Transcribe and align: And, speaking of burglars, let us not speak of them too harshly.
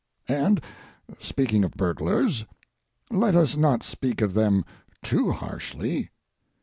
And, 0.27 0.59
speaking 1.19 1.63
of 1.63 1.75
burglars, 1.75 2.43
let 3.11 3.35
us 3.35 3.55
not 3.55 3.83
speak 3.83 4.19
of 4.23 4.33
them 4.33 4.65
too 5.03 5.29
harshly. 5.31 6.09